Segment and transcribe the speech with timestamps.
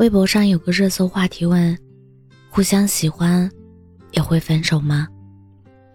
[0.00, 1.76] 微博上有个热搜话题问
[2.48, 3.50] ：“互相喜欢
[4.12, 5.06] 也会分手吗？”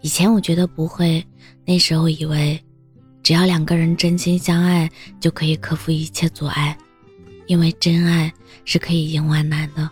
[0.02, 1.26] 以前我觉得不会，
[1.66, 2.64] 那时候以为
[3.24, 4.88] 只要两个人真心相爱
[5.20, 6.78] 就可以克服一切阻碍，
[7.48, 8.32] 因为真爱
[8.64, 9.90] 是可以赢万难的。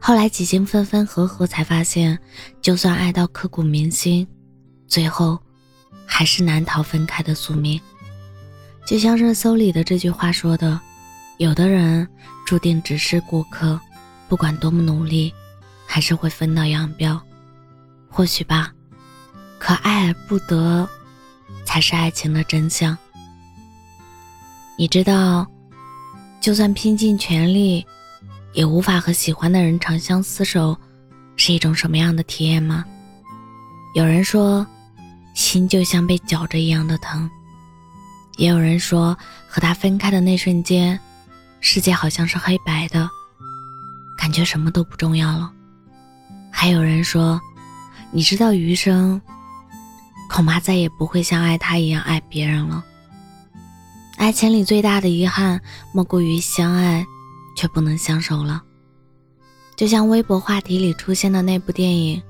[0.00, 2.18] 后来几经分分合合，才发现，
[2.60, 4.26] 就算爱到刻骨铭心，
[4.88, 5.38] 最后
[6.04, 7.80] 还是难逃分开的宿命。
[8.84, 10.80] 就像热搜里的这句话说的
[11.38, 12.08] ：“有的人
[12.52, 13.80] 注定只是过客，
[14.28, 15.32] 不管多么努力，
[15.86, 17.18] 还是会分道扬镳。”
[18.12, 18.70] 或许吧，
[19.58, 20.86] 可爱而不得，
[21.64, 22.94] 才是爱情的真相。
[24.76, 25.46] 你知道，
[26.42, 27.86] 就算拼尽全力，
[28.52, 30.76] 也无法和喜欢的人长相厮守，
[31.36, 32.84] 是一种什么样的体验吗？
[33.94, 34.66] 有人说，
[35.32, 37.30] 心就像被绞着一样的疼。
[38.36, 39.16] 也有人说，
[39.48, 41.00] 和他分开的那瞬间，
[41.64, 43.08] 世界好像是黑白的，
[44.18, 45.50] 感觉什么都不重要了。
[46.50, 47.40] 还有人说，
[48.10, 49.22] 你知道余生，
[50.28, 52.84] 恐怕再也不会像爱他一样爱别人了。
[54.16, 55.60] 爱情里最大的遗憾，
[55.92, 57.06] 莫过于相爱，
[57.56, 58.60] 却不能相守了。
[59.76, 62.20] 就像微博话题里出现的那部电影《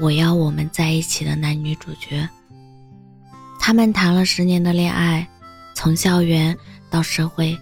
[0.00, 2.28] 我要我们在一起》的男女主角，
[3.60, 5.26] 他们谈了十年的恋爱。
[5.74, 6.56] 从校园
[6.90, 7.58] 到社会，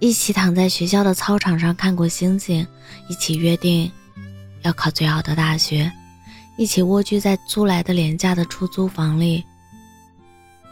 [0.00, 2.66] 一起躺在学校的操场上看过星星，
[3.08, 3.90] 一起约定
[4.62, 5.90] 要考最好的大学，
[6.58, 9.42] 一起蜗居在租来的廉价的出租房里。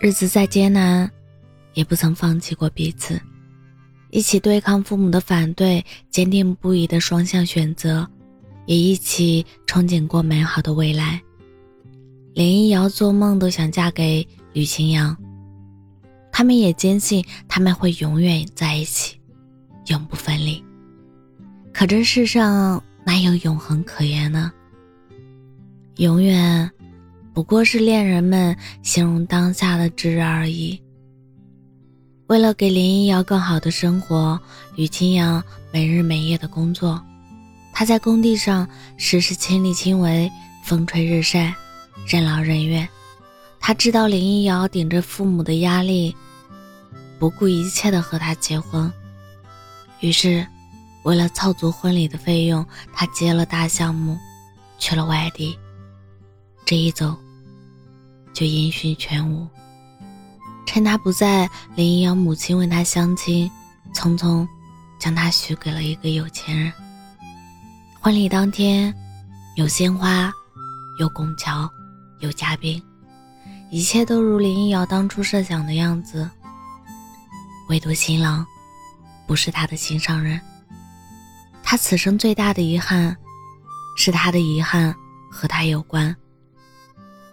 [0.00, 1.10] 日子再艰难，
[1.74, 3.18] 也不曾放弃过彼此，
[4.10, 8.06] 一起对抗父母的反对，坚定不移的双向选择，
[8.66, 11.22] 也一起憧憬过美好的未来。
[12.34, 15.16] 林一瑶做梦都想嫁给吕清扬。
[16.32, 19.16] 他们也坚信他们会永远在一起，
[19.86, 20.64] 永不分离。
[21.72, 24.50] 可这世上哪有永恒可言呢？
[25.96, 26.68] 永远
[27.34, 30.80] 不过是恋人们形容当下的炙热而已。
[32.28, 34.40] 为了给林一瑶更好的生活，
[34.76, 37.00] 于清扬每日每夜的工作。
[37.74, 40.30] 他在工地上时时亲力亲为，
[40.64, 41.54] 风吹日晒，
[42.06, 42.88] 任劳任怨。
[43.60, 46.14] 他知道林一瑶顶着父母的压力，
[47.22, 48.92] 不顾一切的和他结婚。
[50.00, 50.44] 于是，
[51.04, 54.18] 为了凑足婚礼的费用，他接了大项目，
[54.76, 55.56] 去了外地。
[56.64, 57.16] 这一走，
[58.32, 59.46] 就音讯全无。
[60.66, 63.48] 趁他不在，林一瑶母亲为他相亲，
[63.94, 64.44] 匆匆
[64.98, 66.72] 将他许给了一个有钱人。
[68.00, 68.92] 婚礼当天，
[69.54, 70.32] 有鲜花，
[70.98, 71.70] 有拱桥，
[72.18, 72.82] 有嘉宾。
[73.70, 76.28] 一切都如林一瑶当初设想的样子，
[77.72, 78.46] 唯独新郎
[79.26, 80.38] 不是他的心上人。
[81.62, 83.16] 他此生最大的遗憾，
[83.96, 84.94] 是他的遗憾
[85.30, 86.14] 和他有关。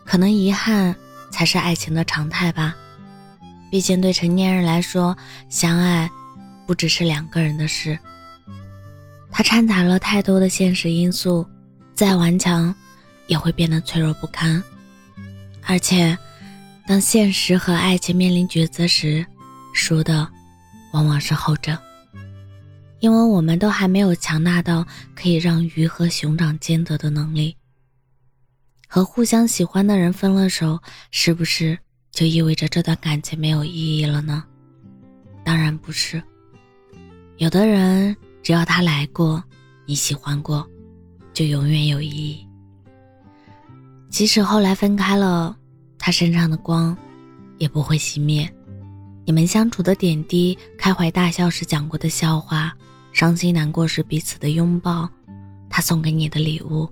[0.06, 0.96] 可能遗憾
[1.30, 2.74] 才是爱情的常态吧。
[3.70, 5.14] 毕竟对成年人来说，
[5.50, 6.10] 相爱
[6.66, 8.00] 不只是两个人的事。
[9.30, 11.46] 它掺杂了太多的现实因素，
[11.94, 12.74] 再顽强
[13.28, 14.64] 也会变得脆弱不堪，
[15.66, 16.18] 而且。
[16.88, 19.24] 当现实和爱情面临抉择时，
[19.74, 20.28] 输的
[20.94, 21.78] 往往是后者。
[23.00, 24.86] 因为我们都还没有强大到
[25.16, 27.56] 可以让鱼和熊掌兼得的能力。
[28.88, 30.82] 和互相喜欢的人分了手，
[31.12, 31.78] 是不是
[32.12, 34.44] 就意味着这段感情没有意义了呢？
[35.46, 36.22] 当然不是。
[37.38, 39.42] 有的人，只要他来过，
[39.86, 40.68] 你喜欢过，
[41.34, 42.46] 就永远有意义。
[44.10, 45.56] 即使后来分开了。
[46.02, 46.98] 他身上的光，
[47.58, 48.50] 也不会熄灭。
[49.30, 52.74] 你们相处的点滴，开怀大笑时讲过的笑话，
[53.14, 55.08] 伤心难过时彼此的拥抱，
[55.70, 56.90] 他送给你的礼物，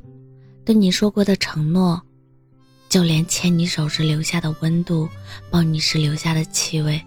[0.63, 1.99] 对你说过的承诺，
[2.89, 5.09] 就连牵你手时留下的温度，
[5.49, 7.01] 抱你时留下的气味，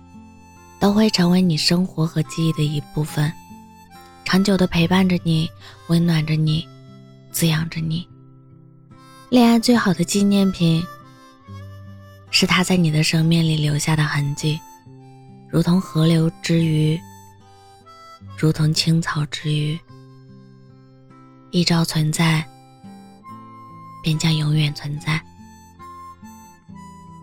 [0.81, 3.33] 都会成为你生活和记忆的一部分，
[4.25, 5.49] 长久的陪伴着你，
[5.87, 6.67] 温暖着你，
[7.31, 8.05] 滋养着你。
[9.29, 10.85] 恋爱最好的纪念品。
[12.33, 14.59] 是他在你的生命里留下的痕迹，
[15.51, 17.01] 如同河流之鱼，
[18.39, 19.79] 如同青草之鱼，
[21.51, 22.47] 一朝存在，
[24.03, 25.21] 便将永远存在。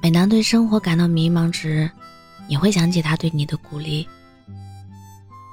[0.01, 1.89] 每当对生活感到迷茫时，
[2.47, 4.07] 你会想起他对你的鼓励。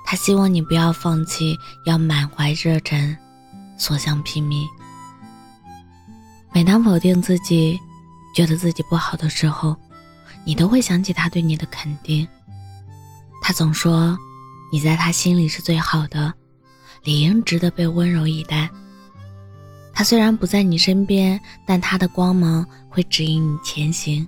[0.05, 1.57] 他希望你不要放弃，
[1.87, 3.17] 要满怀热忱，
[3.77, 4.67] 所向披靡。
[6.53, 7.79] 每当否定自己。
[8.35, 9.77] 觉得自己不好的时候，
[10.45, 12.27] 你都会想起他对你的肯定。
[13.47, 14.19] 他总说，
[14.73, 16.33] 你在他心里是最好的，
[17.03, 18.71] 理应值得被温柔以待。
[19.93, 24.27] 他虽然不在你身边，但他的光芒会指引你前行，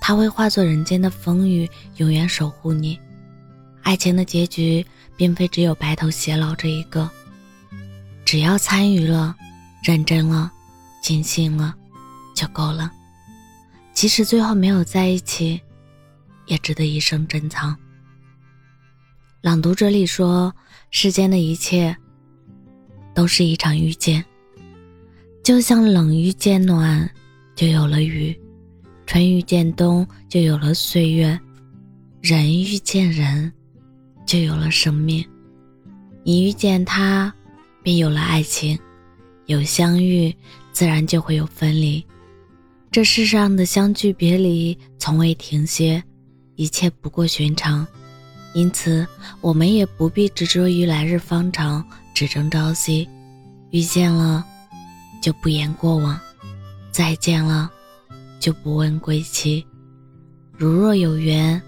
[0.00, 2.98] 他会化作人间的风雨，永远守护你。
[3.84, 4.84] 爱情的结局
[5.16, 7.08] 并非只有白头偕老这一个，
[8.24, 9.36] 只要参与了、
[9.84, 10.50] 认真了、
[11.00, 11.72] 尽兴了，
[12.34, 12.90] 就够了。
[13.92, 15.60] 即使最后没有在一起，
[16.46, 17.76] 也值得一生珍藏。
[19.40, 20.52] 朗读者里说
[20.90, 21.96] ：“世间的一切，
[23.14, 24.24] 都是一场遇见。
[25.44, 27.08] 就像冷遇见暖，
[27.54, 28.34] 就有了雨；
[29.06, 31.38] 春遇见冬，就有了岁月；
[32.20, 33.52] 人遇见人，
[34.26, 35.24] 就有了生命。
[36.24, 37.32] 你遇见他，
[37.80, 38.76] 便有了爱情。
[39.46, 40.34] 有相遇，
[40.72, 42.04] 自然就会有分离。
[42.90, 46.02] 这世上的相聚别离，从未停歇，
[46.56, 47.86] 一切不过寻常。”
[48.54, 49.06] 因此，
[49.40, 51.84] 我们也不必执着于来日方长，
[52.14, 53.08] 只争朝夕。
[53.70, 54.44] 遇见了，
[55.20, 56.18] 就不言过往；
[56.90, 57.70] 再见了，
[58.40, 59.64] 就不问归期。
[60.56, 61.60] 如若有缘，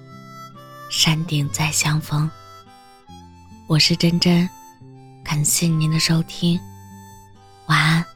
[0.90, 2.28] 山顶再相逢。
[3.66, 4.48] 我是真真，
[5.22, 6.58] 感谢您的收听，
[7.66, 8.09] 晚安。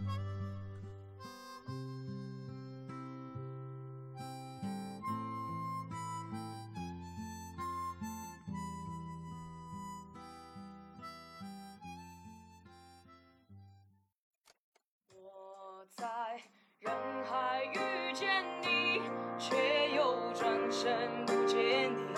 [17.25, 19.01] 还遇见你
[19.39, 22.15] 却又转身不见你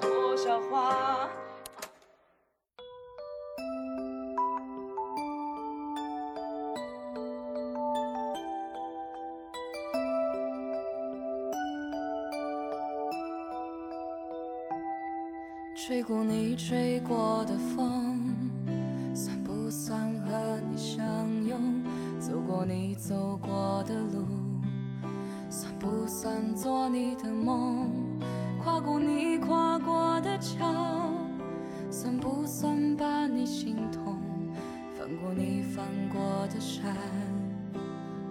[0.00, 1.28] 多少话
[15.74, 18.20] 吹过你吹过的风
[22.52, 24.26] 过你走过的路，
[25.48, 27.88] 算不算做你的梦？
[28.62, 31.10] 跨过你跨过的桥，
[31.90, 34.18] 算不算把你心痛？
[34.94, 36.94] 翻过你翻过的山，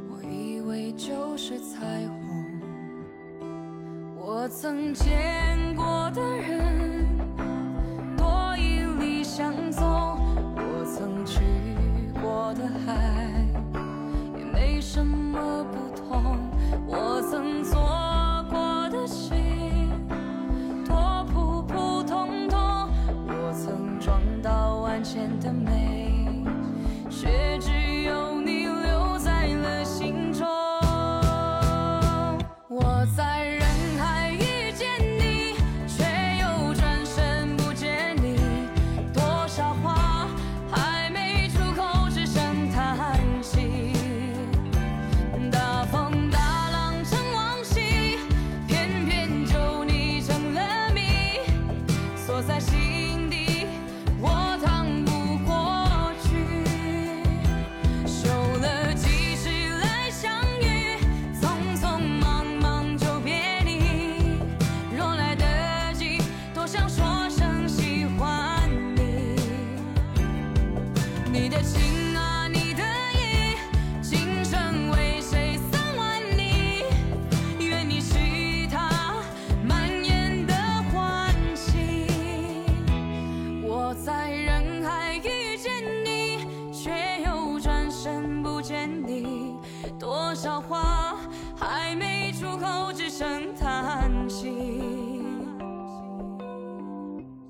[0.07, 2.62] 我以为就是彩虹。
[4.15, 6.70] 我曾见过的人，
[17.31, 17.80] 曾做
[18.50, 19.89] 过的心，
[20.86, 22.60] 多普普通通，
[23.25, 25.70] 我曾撞到万千的美。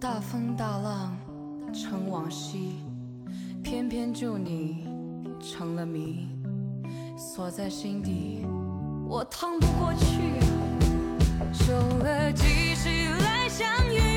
[0.01, 1.15] 大风大浪
[1.71, 2.77] 成往昔，
[3.61, 4.87] 偏偏就你
[5.39, 6.27] 成了谜，
[7.15, 8.43] 锁在心底，
[9.07, 10.39] 我趟不过去，
[11.53, 12.89] 守了几十
[13.19, 14.10] 来相遇。